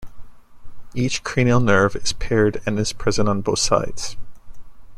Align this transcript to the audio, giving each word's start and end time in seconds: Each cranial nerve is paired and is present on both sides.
Each 0.95 1.23
cranial 1.23 1.59
nerve 1.59 1.95
is 1.95 2.11
paired 2.11 2.59
and 2.65 2.79
is 2.79 2.91
present 2.91 3.29
on 3.29 3.41
both 3.41 3.59
sides. 3.59 4.17